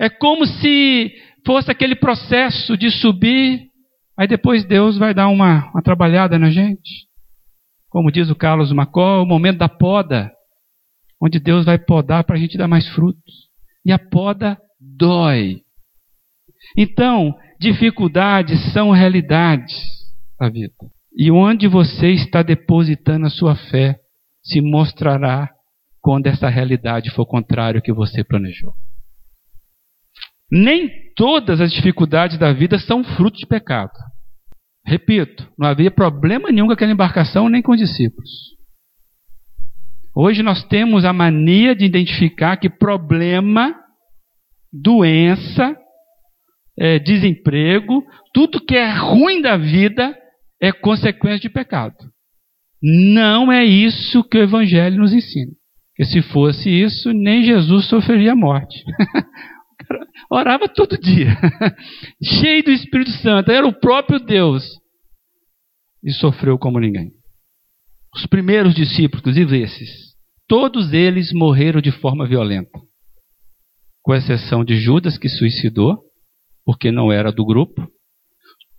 [0.00, 1.12] É como se
[1.46, 3.68] fosse aquele processo de subir,
[4.18, 7.06] aí depois Deus vai dar uma, uma trabalhada na gente.
[7.88, 10.30] Como diz o Carlos Macó, o momento da poda,
[11.20, 13.50] onde Deus vai podar para a gente dar mais frutos.
[13.84, 15.60] E a poda dói.
[16.76, 19.72] Então, Dificuldades são realidades
[20.42, 20.74] da vida.
[21.16, 23.96] E onde você está depositando a sua fé
[24.42, 25.48] se mostrará
[26.00, 28.72] quando essa realidade for contrário ao que você planejou.
[30.50, 33.92] Nem todas as dificuldades da vida são fruto de pecado.
[34.84, 38.30] Repito, não havia problema nenhum com aquela embarcação nem com os discípulos.
[40.14, 43.74] Hoje nós temos a mania de identificar que problema,
[44.72, 45.74] doença,
[46.76, 50.14] é, desemprego, tudo que é ruim da vida
[50.62, 51.96] é consequência de pecado.
[52.80, 55.50] Não é isso que o Evangelho nos ensina.
[55.88, 58.82] Porque se fosse isso, nem Jesus sofreria a morte.
[60.30, 61.36] Orava todo dia,
[62.22, 64.64] cheio do Espírito Santo, era o próprio Deus.
[66.02, 67.10] E sofreu como ninguém.
[68.14, 69.90] Os primeiros discípulos, inclusive esses,
[70.48, 72.78] todos eles morreram de forma violenta.
[74.02, 75.98] Com exceção de Judas, que suicidou,
[76.64, 77.86] porque não era do grupo.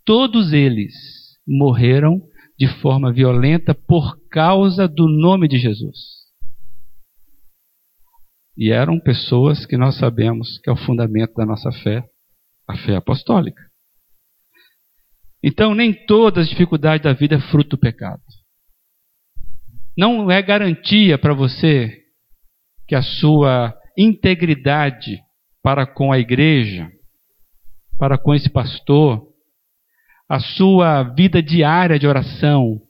[0.05, 2.21] Todos eles morreram
[2.57, 6.23] de forma violenta por causa do nome de Jesus.
[8.55, 12.03] E eram pessoas que nós sabemos que é o fundamento da nossa fé,
[12.67, 13.61] a fé apostólica.
[15.43, 18.21] Então, nem todas as dificuldades da vida é fruto do pecado.
[19.97, 21.91] Não é garantia para você
[22.87, 25.19] que a sua integridade
[25.61, 26.89] para com a igreja,
[27.97, 29.32] para com esse pastor,
[30.33, 32.81] a sua vida diária de oração,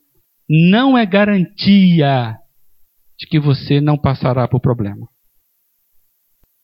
[0.50, 2.38] não é garantia
[3.20, 5.06] de que você não passará por problema.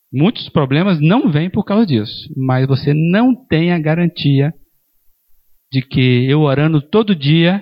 [0.09, 4.53] Muitos problemas não vêm por causa disso, mas você não tem a garantia
[5.69, 7.61] de que eu orando todo dia,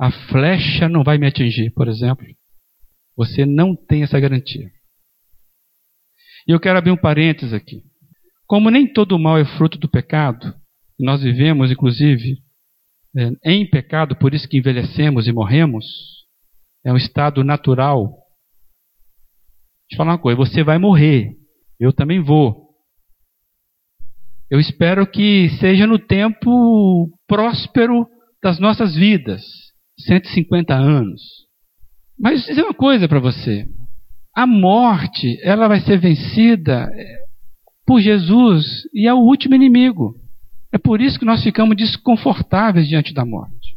[0.00, 2.24] a flecha não vai me atingir, por exemplo.
[3.18, 4.70] Você não tem essa garantia.
[6.48, 7.82] E eu quero abrir um parênteses aqui.
[8.46, 10.54] Como nem todo mal é fruto do pecado,
[10.98, 12.45] nós vivemos, inclusive,
[13.44, 15.84] em pecado, por isso que envelhecemos e morremos,
[16.84, 18.02] é um estado natural.
[19.88, 21.32] Deixa eu falar uma coisa: você vai morrer,
[21.80, 22.66] eu também vou.
[24.50, 28.06] Eu espero que seja no tempo próspero
[28.42, 29.42] das nossas vidas
[30.00, 31.20] 150 anos.
[32.18, 33.66] Mas dizer uma coisa para você:
[34.34, 37.18] a morte ela vai ser vencida é,
[37.86, 40.14] por Jesus e é o último inimigo.
[40.72, 43.76] É por isso que nós ficamos desconfortáveis diante da morte.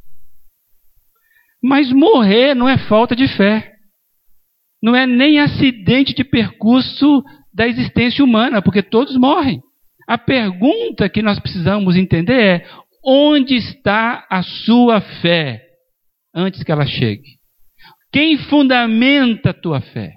[1.62, 3.73] Mas morrer não é falta de fé.
[4.82, 7.21] Não é nem acidente de percurso
[7.54, 9.62] da existência humana, porque todos morrem.
[10.08, 12.65] A pergunta que nós precisamos entender é:
[13.06, 15.62] onde está a sua fé
[16.34, 17.38] antes que ela chegue?
[18.12, 20.13] Quem fundamenta a tua fé?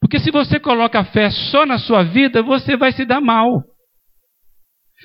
[0.00, 3.62] Porque se você coloca a fé só na sua vida, você vai se dar mal.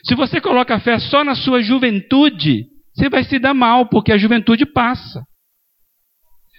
[0.04, 4.12] Se você coloca a fé só na sua juventude, você vai se dar mal, porque
[4.12, 5.24] a juventude passa.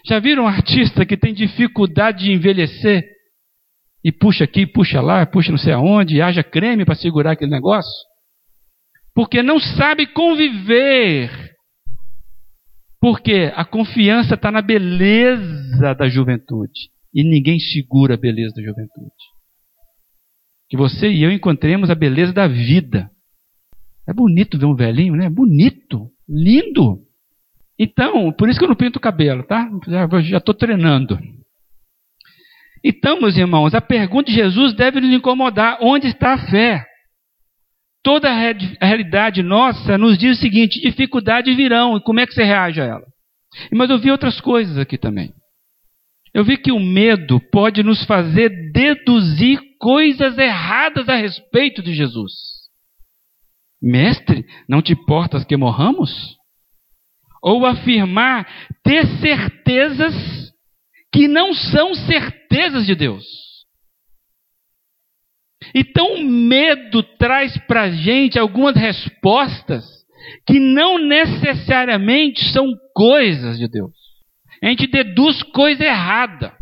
[0.06, 3.04] Já viram um artista que tem dificuldade de envelhecer?
[4.04, 7.52] E puxa aqui, puxa lá, puxa não sei aonde, e haja creme para segurar aquele
[7.52, 7.92] negócio?
[9.14, 11.30] Porque não sabe conviver.
[13.00, 16.90] Porque a confiança está na beleza da juventude.
[17.14, 19.12] E ninguém segura a beleza da juventude.
[20.68, 23.10] Que você e eu encontremos a beleza da vida.
[24.08, 25.28] É bonito ver um velhinho, né?
[25.28, 26.98] Bonito, lindo.
[27.78, 29.68] Então, por isso que eu não pinto o cabelo, tá?
[30.22, 31.18] Já estou treinando.
[32.84, 36.84] Então, meus irmãos, a pergunta de Jesus deve nos incomodar: onde está a fé?
[38.02, 38.34] Toda a
[38.84, 42.84] realidade nossa nos diz o seguinte: dificuldades virão, e como é que você reage a
[42.84, 43.06] ela?
[43.72, 45.32] Mas eu vi outras coisas aqui também.
[46.34, 52.51] Eu vi que o medo pode nos fazer deduzir coisas erradas a respeito de Jesus.
[53.82, 56.36] Mestre, não te importas que morramos?
[57.42, 58.46] Ou afirmar
[58.84, 60.14] ter certezas
[61.12, 63.24] que não são certezas de Deus.
[65.74, 69.84] Então o medo traz para a gente algumas respostas
[70.46, 73.92] que não necessariamente são coisas de Deus.
[74.62, 76.56] A gente deduz coisa errada.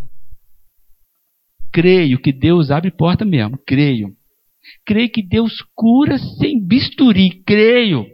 [1.73, 4.17] Creio que Deus abre porta mesmo, creio.
[4.87, 8.07] Creio que Deus cura sem bisturi, creio.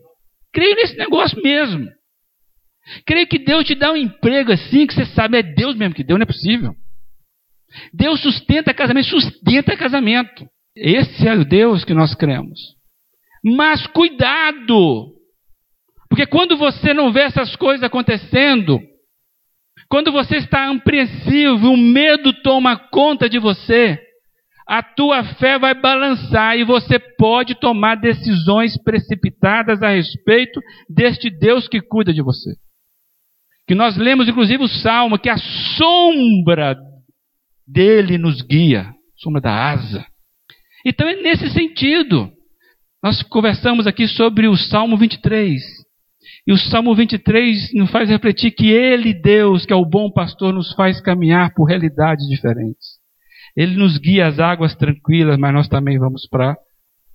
[0.53, 1.87] Creio nesse negócio mesmo.
[3.05, 6.05] Creio que Deus te dá um emprego assim que você sabe, é Deus mesmo que
[6.05, 6.75] deu, não é possível.
[7.93, 10.47] Deus sustenta casamento, sustenta casamento.
[10.77, 12.59] Esse é o Deus que nós cremos.
[13.45, 15.15] Mas cuidado!
[16.09, 18.79] Porque quando você não vê essas coisas acontecendo,
[19.89, 23.99] quando você está apreensivo, o medo toma conta de você,
[24.67, 31.69] a tua fé vai balançar e você pode tomar decisões precipitadas a respeito deste Deus
[31.69, 32.51] que cuida de você.
[33.67, 36.77] Que nós lemos inclusive o salmo que a sombra
[37.67, 40.05] dele nos guia, sombra da asa.
[40.85, 42.33] Então é nesse sentido.
[43.03, 45.63] Nós conversamos aqui sobre o Salmo 23.
[46.45, 50.53] E o Salmo 23 nos faz refletir que Ele, Deus, que é o bom pastor,
[50.53, 52.96] nos faz caminhar por realidades diferentes.
[53.57, 56.57] Ele nos guia às águas tranquilas, mas nós também vamos para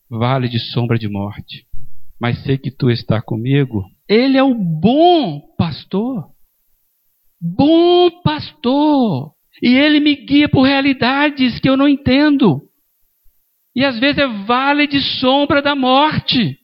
[0.10, 1.66] vale de sombra de morte.
[2.20, 3.86] Mas sei que tu está comigo.
[4.08, 6.30] Ele é o bom pastor.
[7.40, 9.34] Bom pastor.
[9.62, 12.62] E ele me guia por realidades que eu não entendo.
[13.76, 16.58] E às vezes é vale de sombra da morte.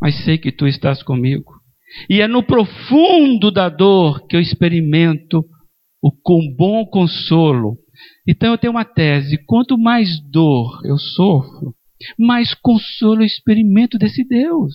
[0.00, 1.54] Mas sei que tu estás comigo.
[2.08, 5.44] E é no profundo da dor que eu experimento
[6.02, 7.76] o com bom consolo
[8.26, 11.74] então eu tenho uma tese: quanto mais dor eu sofro,
[12.18, 14.74] mais consolo eu experimento desse Deus.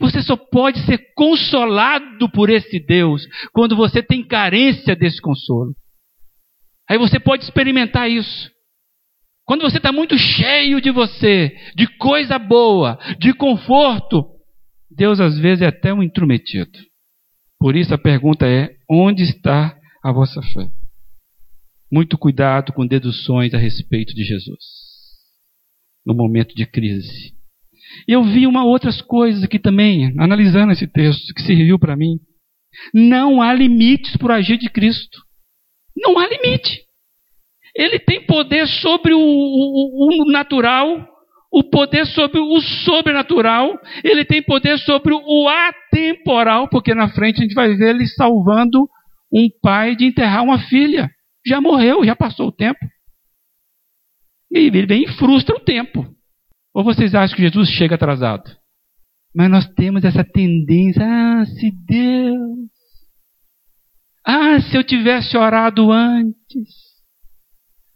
[0.00, 5.74] Você só pode ser consolado por esse Deus quando você tem carência desse consolo.
[6.88, 8.50] Aí você pode experimentar isso.
[9.46, 14.24] Quando você está muito cheio de você, de coisa boa, de conforto,
[14.90, 16.78] Deus às vezes é até um intrometido.
[17.58, 20.68] Por isso a pergunta é: onde está a vossa fé?
[21.94, 24.58] Muito cuidado com deduções a respeito de Jesus
[26.04, 27.32] no momento de crise.
[28.08, 32.18] E eu vi uma outras coisas aqui também, analisando esse texto, que serviu para mim.
[32.92, 35.20] Não há limites para o agir de Cristo.
[35.96, 36.80] Não há limite.
[37.76, 41.08] Ele tem poder sobre o, o, o natural,
[41.52, 47.42] o poder sobre o sobrenatural, ele tem poder sobre o atemporal, porque na frente a
[47.42, 48.88] gente vai ver ele salvando
[49.32, 51.08] um pai de enterrar uma filha
[51.46, 52.78] já morreu, já passou o tempo.
[54.50, 56.06] E ele vem e frustra o tempo.
[56.72, 58.50] Ou vocês acham que Jesus chega atrasado?
[59.34, 62.70] Mas nós temos essa tendência, ah, se Deus.
[64.24, 66.68] Ah, se eu tivesse orado antes.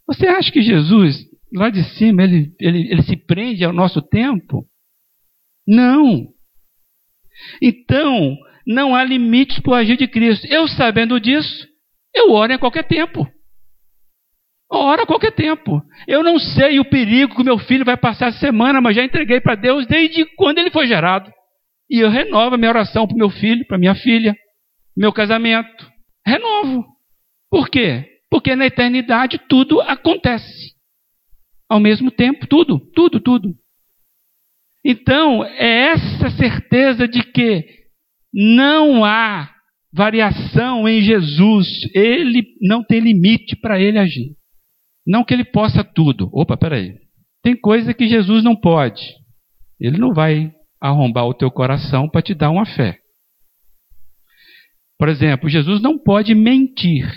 [0.07, 1.17] Você acha que Jesus,
[1.53, 4.67] lá de cima, ele, ele, ele se prende ao nosso tempo?
[5.67, 6.29] Não.
[7.63, 8.37] Então,
[8.67, 10.47] não há limites para o agir de Cristo.
[10.47, 11.69] Eu sabendo disso,
[12.15, 13.27] eu oro em qualquer tempo.
[14.71, 15.83] Ora a qualquer tempo.
[16.07, 19.41] Eu não sei o perigo que meu filho vai passar essa semana, mas já entreguei
[19.41, 21.33] para Deus desde quando ele foi gerado.
[21.91, 24.37] E eu renovo a minha oração para meu filho, para minha filha,
[24.97, 25.91] meu casamento.
[26.27, 26.85] Renovo.
[27.51, 28.05] Por quê?
[28.31, 30.75] Porque na eternidade tudo acontece.
[31.69, 33.55] Ao mesmo tempo, tudo, tudo, tudo.
[34.85, 37.65] Então, é essa certeza de que
[38.33, 39.51] não há
[39.93, 44.38] variação em Jesus, ele não tem limite para ele agir.
[45.09, 46.29] Não que ele possa tudo.
[46.35, 46.99] Opa, peraí.
[47.43, 49.03] Tem coisa que Jesus não pode.
[49.81, 52.99] Ele não vai arrombar o teu coração para te dar uma fé.
[54.99, 57.11] Por exemplo, Jesus não pode mentir.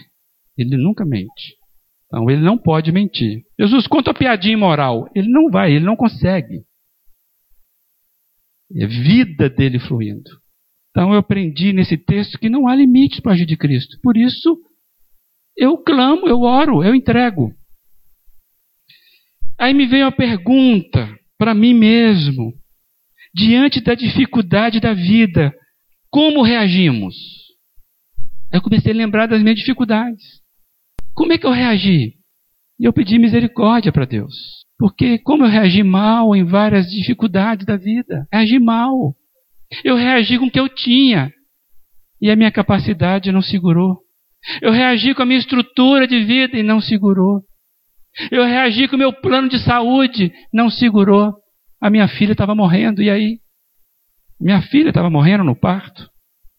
[0.58, 1.58] Ele nunca mente.
[2.06, 3.44] Então, ele não pode mentir.
[3.60, 5.10] Jesus conta piadinha moral.
[5.14, 6.64] Ele não vai, ele não consegue.
[8.74, 10.30] É vida dele fluindo.
[10.92, 13.98] Então, eu aprendi nesse texto que não há limites para agir de Cristo.
[14.02, 14.58] Por isso,
[15.58, 17.54] eu clamo, eu oro, eu entrego.
[19.62, 21.08] Aí me veio a pergunta
[21.38, 22.52] para mim mesmo:
[23.32, 25.54] diante da dificuldade da vida,
[26.10, 27.16] como reagimos?
[28.52, 30.42] Eu comecei a lembrar das minhas dificuldades.
[31.14, 32.16] Como é que eu reagi?
[32.80, 34.34] E eu pedi misericórdia para Deus.
[34.80, 39.16] Porque como eu reagi mal em várias dificuldades da vida, reagi mal.
[39.84, 41.32] Eu reagi com o que eu tinha
[42.20, 44.00] e a minha capacidade não segurou.
[44.60, 47.44] Eu reagi com a minha estrutura de vida e não segurou.
[48.32, 51.34] Eu reagi com o meu plano de saúde, não segurou.
[51.80, 53.40] A minha filha estava morrendo, e aí?
[54.40, 56.10] Minha filha estava morrendo no parto.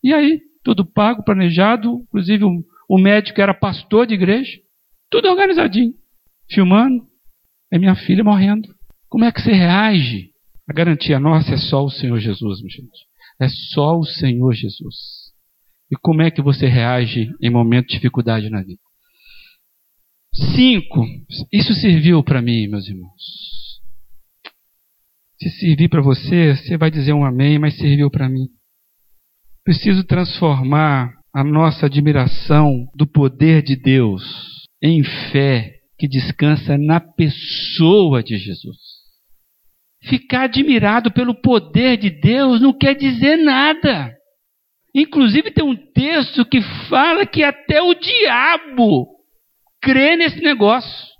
[0.02, 0.40] E aí?
[0.64, 4.52] Tudo pago, planejado, inclusive o, médico era pastor de igreja.
[5.10, 5.92] Tudo organizadinho.
[6.50, 7.06] Filmando.
[7.72, 8.68] É minha filha morrendo.
[9.08, 10.30] Como é que você reage?
[10.68, 13.06] A garantia nossa é só o Senhor Jesus, minha gente.
[13.40, 15.32] É só o Senhor Jesus.
[15.90, 18.80] E como é que você reage em momento de dificuldade na vida?
[20.34, 21.04] Cinco,
[21.52, 23.42] isso serviu para mim, meus irmãos.
[25.38, 28.48] Se servir para você, você vai dizer um amém, mas serviu para mim.
[29.64, 34.22] Preciso transformar a nossa admiração do poder de Deus
[34.82, 38.76] em fé que descansa na pessoa de Jesus.
[40.04, 44.12] Ficar admirado pelo poder de Deus não quer dizer nada.
[44.94, 49.21] Inclusive, tem um texto que fala que até o diabo
[49.82, 51.12] crer nesse negócio.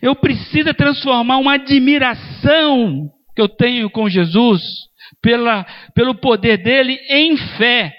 [0.00, 4.62] Eu preciso transformar uma admiração que eu tenho com Jesus
[5.20, 7.92] pela, pelo poder dele em fé,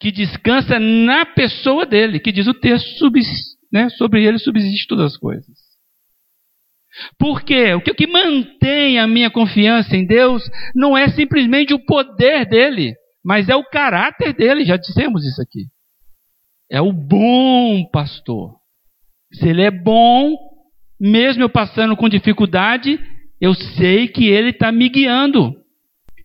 [0.00, 3.10] que descansa na pessoa dele, que diz o texto,
[3.70, 5.70] né, sobre ele subsiste todas as coisas.
[7.18, 7.74] Por quê?
[7.74, 10.42] O que mantém a minha confiança em Deus
[10.74, 12.94] não é simplesmente o poder dele,
[13.24, 15.66] mas é o caráter dele, já dissemos isso aqui.
[16.70, 18.59] É o bom pastor.
[19.32, 20.36] Se ele é bom,
[21.00, 22.98] mesmo eu passando com dificuldade,
[23.40, 25.54] eu sei que ele está me guiando.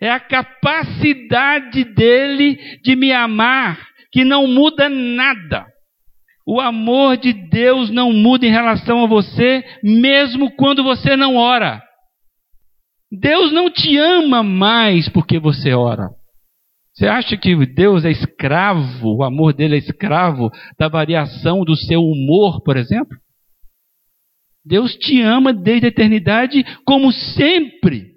[0.02, 3.80] É a capacidade dele de me amar
[4.12, 5.66] que não muda nada.
[6.48, 11.82] O amor de Deus não muda em relação a você, mesmo quando você não ora.
[13.12, 16.10] Deus não te ama mais porque você ora.
[16.96, 22.00] Você acha que Deus é escravo, o amor dele é escravo da variação do seu
[22.02, 23.18] humor, por exemplo?
[24.66, 28.16] Deus te ama desde a eternidade, como sempre.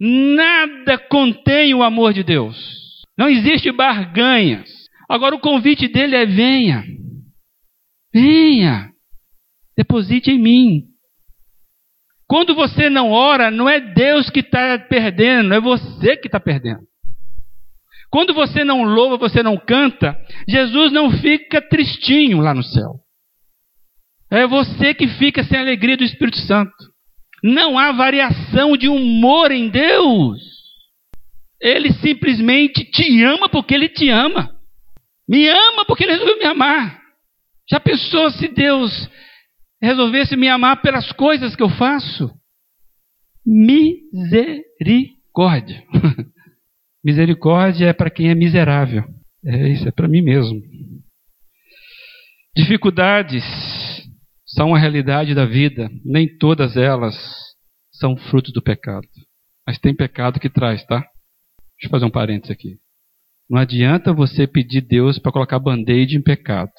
[0.00, 2.56] Nada contém o amor de Deus.
[3.16, 4.68] Não existe barganhas.
[5.08, 6.84] Agora o convite dele é: venha.
[8.12, 8.90] Venha.
[9.76, 10.82] Deposite em mim.
[12.26, 16.87] Quando você não ora, não é Deus que está perdendo, é você que está perdendo.
[18.10, 20.16] Quando você não louva, você não canta,
[20.48, 22.94] Jesus não fica tristinho lá no céu.
[24.30, 26.72] É você que fica sem a alegria do Espírito Santo.
[27.42, 30.38] Não há variação de humor em Deus.
[31.60, 34.56] Ele simplesmente te ama porque ele te ama.
[35.28, 37.02] Me ama porque ele resolveu me amar.
[37.70, 38.90] Já pensou se Deus
[39.80, 42.30] resolvesse me amar pelas coisas que eu faço?
[43.44, 45.84] Misericórdia.
[47.08, 49.02] Misericórdia é para quem é miserável.
[49.42, 50.60] É isso, é para mim mesmo.
[52.54, 53.42] Dificuldades
[54.44, 55.88] são a realidade da vida.
[56.04, 57.14] Nem todas elas
[57.94, 59.08] são fruto do pecado.
[59.66, 60.98] Mas tem pecado que traz, tá?
[60.98, 62.76] Deixa eu fazer um parênteses aqui.
[63.48, 66.72] Não adianta você pedir Deus para colocar band-aid em pecado.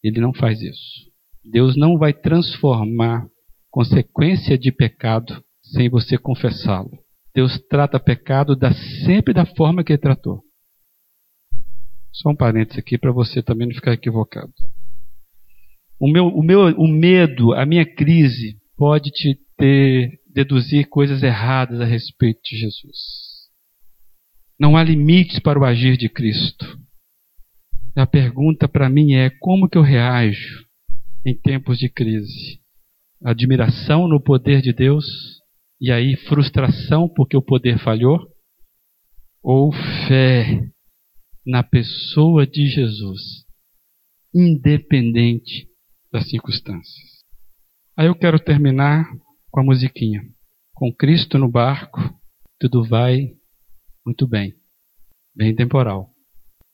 [0.00, 1.10] Ele não faz isso.
[1.44, 3.26] Deus não vai transformar
[3.68, 7.03] consequência de pecado sem você confessá-lo.
[7.34, 8.72] Deus trata pecado da,
[9.04, 10.42] sempre da forma que ele tratou.
[12.12, 14.52] Só um parênteses aqui para você também não ficar equivocado.
[15.98, 21.80] O meu, o meu, o medo, a minha crise pode te ter deduzir coisas erradas
[21.80, 22.98] a respeito de Jesus.
[24.58, 26.78] Não há limites para o agir de Cristo.
[27.96, 30.64] A pergunta para mim é como que eu reajo
[31.24, 32.60] em tempos de crise?
[33.24, 35.04] Admiração no poder de Deus
[35.80, 38.18] e aí frustração porque o poder falhou?
[39.42, 39.72] Ou
[40.08, 40.70] fé
[41.46, 43.44] na pessoa de Jesus,
[44.34, 45.68] independente
[46.10, 47.24] das circunstâncias?
[47.96, 49.04] Aí eu quero terminar
[49.50, 50.22] com a musiquinha.
[50.74, 52.00] Com Cristo no barco,
[52.58, 53.36] tudo vai
[54.04, 54.54] muito bem.
[55.36, 56.10] Bem temporal,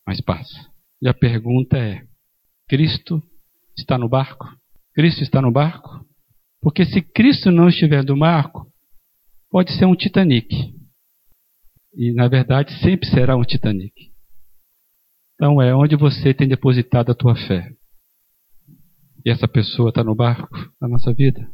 [0.07, 0.70] mas passa.
[1.03, 2.07] E a pergunta é:
[2.68, 3.22] Cristo
[3.76, 4.46] está no barco?
[4.94, 6.07] Cristo está no barco?
[6.61, 8.69] Porque se Cristo não estiver no barco,
[9.51, 10.48] pode ser um Titanic.
[11.94, 13.92] E na verdade sempre será um Titanic.
[15.34, 17.72] Então é onde você tem depositado a tua fé.
[19.24, 20.48] E essa pessoa está no barco
[20.80, 21.51] da nossa vida.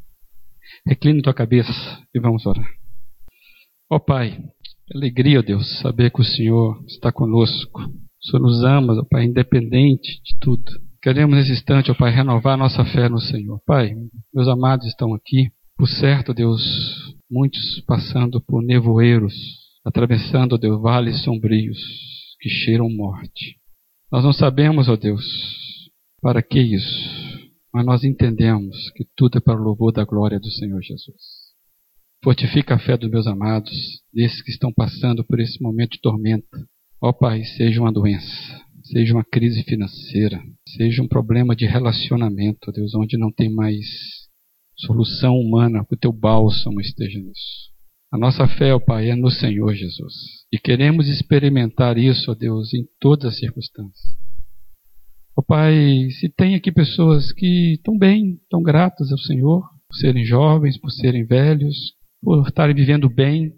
[0.87, 1.73] Recline tua cabeça
[2.15, 2.69] e vamos orar.
[3.91, 4.39] Ó oh, Pai,
[4.95, 7.81] alegria, ó Deus, saber que o Senhor está conosco.
[7.81, 10.65] O Senhor nos ama, ó Pai, independente de tudo.
[11.01, 13.61] Queremos nesse instante, ó Pai, renovar nossa fé no Senhor.
[13.65, 13.95] Pai,
[14.35, 15.51] meus amados estão aqui.
[15.77, 16.61] Por certo, Deus,
[17.31, 19.35] muitos passando por nevoeiros,
[19.85, 21.79] atravessando, ó Deus, vales sombrios
[22.41, 23.57] que cheiram morte.
[24.11, 25.25] Nós não sabemos, ó Deus,
[26.21, 30.51] para que isso, mas nós entendemos que tudo é para o louvor da glória do
[30.51, 31.47] Senhor Jesus.
[32.23, 33.73] Fortifica a fé dos meus amados,
[34.13, 36.67] desses que estão passando por esse momento de tormenta.
[37.01, 40.43] Ó Pai, seja uma doença, seja uma crise financeira,
[40.77, 43.85] seja um problema de relacionamento, Deus, onde não tem mais
[44.77, 47.75] solução humana, que o teu bálsamo esteja nisso.
[48.13, 50.15] A nossa fé, ó Pai, é no Senhor Jesus.
[50.53, 54.17] E queremos experimentar isso, ó Deus, em todas as circunstâncias.
[55.37, 60.25] Ó Pai, se tem aqui pessoas que estão bem, estão gratas ao Senhor, por serem
[60.25, 63.53] jovens, por serem velhos, por estarem vivendo bem.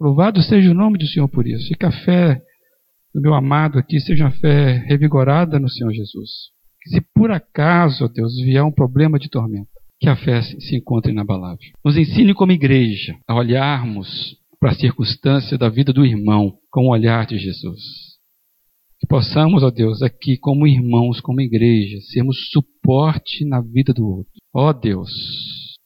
[0.00, 1.72] Louvado seja o nome do Senhor por isso.
[1.72, 2.42] E que a fé
[3.14, 6.50] do meu amado aqui seja uma fé revigorada no Senhor Jesus.
[6.82, 9.69] Que se por acaso, ó Deus, vier um problema de tormenta,
[10.00, 11.58] que a fé se encontre inabalável.
[11.84, 16.90] Nos ensine como igreja a olharmos para a circunstância da vida do irmão com o
[16.90, 17.82] olhar de Jesus.
[18.98, 24.32] Que possamos, ó Deus, aqui como irmãos, como igreja, sermos suporte na vida do outro.
[24.54, 25.10] Ó Deus,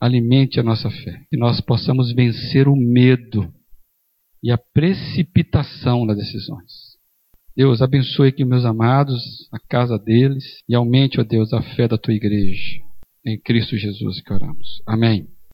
[0.01, 3.53] alimente a nossa fé, que nós possamos vencer o medo
[4.43, 6.95] e a precipitação das decisões.
[7.57, 11.97] Deus, abençoe aqui meus amados, a casa deles, e aumente, ó Deus, a fé da
[11.97, 12.84] tua igreja.
[13.27, 14.83] Em Cristo Jesus que oramos.
[14.87, 15.34] Amém.